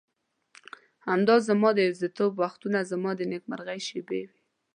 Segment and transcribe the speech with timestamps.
[1.07, 4.35] همدا زما د یوازیتوب وختونه زما د نېکمرغۍ شېبې وې.